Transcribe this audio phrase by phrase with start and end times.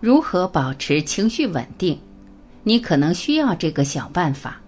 [0.00, 1.98] 如何保持情绪稳定？
[2.62, 4.60] 你可能需要这个小办法。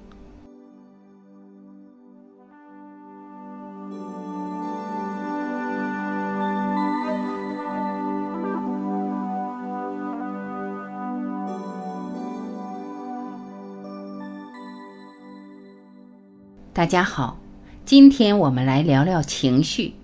[16.73, 17.39] 大家好，
[17.85, 19.95] 今天我们来聊聊情绪。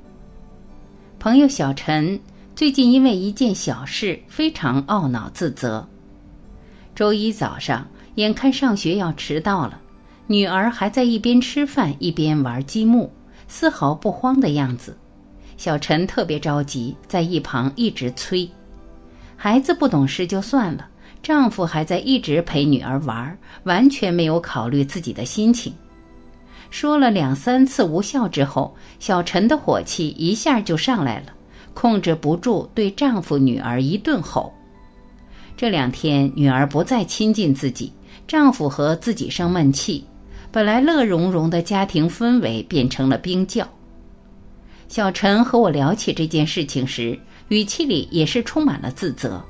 [1.18, 2.20] 朋友小陈
[2.56, 5.86] 最近因为一件小事非常懊恼自责。
[6.94, 9.78] 周一早上，眼看上学要迟到了，
[10.26, 13.12] 女儿还在一边吃饭一边玩积木，
[13.46, 14.96] 丝毫不慌的样子。
[15.58, 18.48] 小陈特别着急，在一旁一直催。
[19.36, 20.88] 孩子不懂事就算了，
[21.22, 25.74] 丈夫还在一直陪女儿玩，完全没有考虑自己的心情。
[26.70, 31.26] 说了两三次无效之后，小陈的火气一下就上来了，
[31.76, 34.50] 控制不住对丈夫、女儿一顿吼。
[35.58, 37.92] 这两天，女儿不再亲近自己，
[38.26, 40.02] 丈夫和自己生闷气，
[40.50, 43.68] 本来乐融融的家庭氛围变成了冰窖。
[44.88, 47.18] 小陈和我聊起这件事情时，
[47.48, 49.44] 语气里也是充满了自责。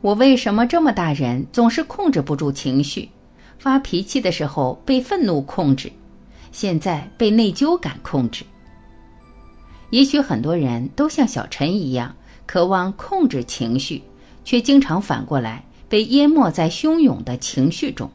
[0.00, 3.10] 我为什么这么大人总是控制不住情绪？
[3.58, 5.92] 发脾气的时候被愤怒控制，
[6.50, 8.42] 现在被内疚感控制。
[9.90, 12.14] 也许很多人都像小陈一样，
[12.46, 14.02] 渴望控制情绪，
[14.44, 18.10] 却经常反过来被淹没在汹涌的情绪中。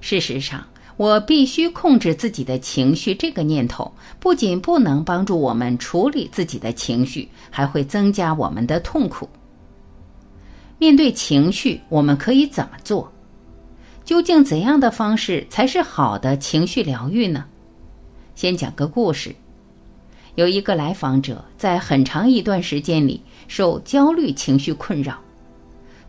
[0.00, 9.28] 事实上，我必须控制自己的情绪这个念头，不仅不能帮助我们处理自己的情绪，还会增加我们的痛苦。
[10.78, 13.12] 面对情绪，我们可以怎么做？
[14.02, 17.44] 究竟怎样的方式才是好的情绪疗愈呢？
[18.34, 19.34] 先讲个故事。
[20.34, 25.18] 有一个来访者在很长一段时间里受焦虑情绪困扰，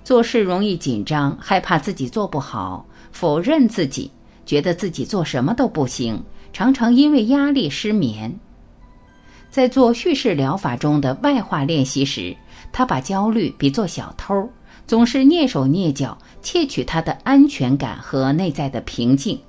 [0.03, 4.11] 做事容易紧张，害怕自己做不好，否认自己，
[4.45, 8.40] 觉得自己做什么都不行，常常因为压力失眠。
[9.50, 12.35] 在做叙事疗法中的外化练习时，
[12.72, 14.50] 他把焦虑比作小偷。
[14.88, 19.40] 总是蹑手蹑脚窃取他的安全感和内在的平静。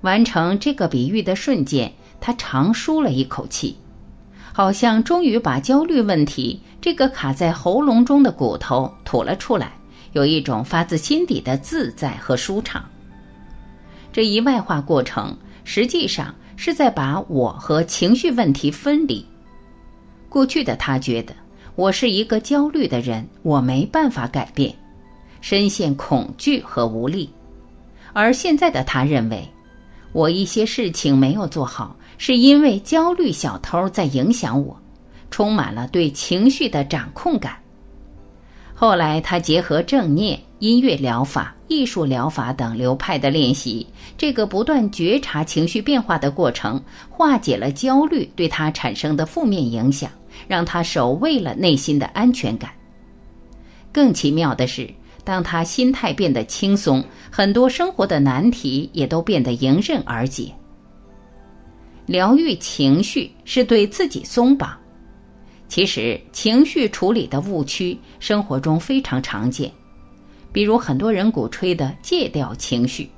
[0.00, 1.92] 完成这个比喻的瞬间，
[2.22, 3.76] 他长舒了一口气，
[4.52, 9.72] 好像终于把焦虑问题这个卡在喉咙中的骨头吐了出来，
[10.12, 12.82] 有一种发自心底的自在和舒畅。
[14.12, 19.26] 这一外化过程，实际上是在把我和情绪问题分离。
[20.28, 21.34] 过去的他觉得。
[21.74, 24.74] 我是一个焦虑的人，我没办法改变，
[25.40, 27.30] 深陷恐惧和无力。
[28.12, 29.48] 而现在的他认为，
[30.12, 34.80] 我一些事情没有做好，是因为焦虑小偷在影响我，
[35.30, 37.56] 充满了对情绪的掌控感。
[38.74, 43.86] 后来，他结合正念、音乐疗法、艺术疗法等流派的练习，
[44.18, 50.10] 这个不断觉察情绪变化的过程，化解了焦虑对他产生的负面影响。
[50.48, 52.70] 让他守卫了内心的安全感。
[53.92, 54.88] 更奇妙的是，
[55.24, 60.52] 当他心态变得轻松，很多生活的难题也都变得迎刃而解。
[62.06, 64.76] 疗愈情绪是对自己松绑。
[65.68, 69.70] 其实，情绪处理的误区生活中非常常见，
[70.52, 73.08] 比如很多人鼓吹的戒掉情绪。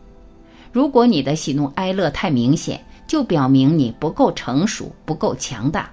[0.71, 5.91] 如果你的喜怒哀乐太明显，就表明你不够成熟，不够强大。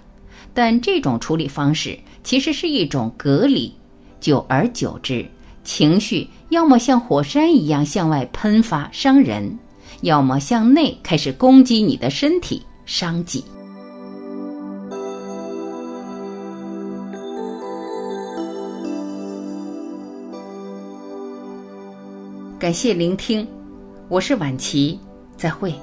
[0.54, 3.74] 但这种处理方式其实是一种隔离，
[4.20, 5.26] 久而久之，
[5.64, 9.58] 情绪要么像火山一样向外喷发伤人，
[10.02, 13.44] 要么向内开始攻击你的身体伤己。
[22.60, 23.48] 感谢聆听，
[24.08, 25.00] 我是晚琪，
[25.36, 25.74] 再会。